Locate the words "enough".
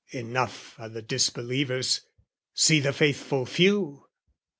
0.13-0.79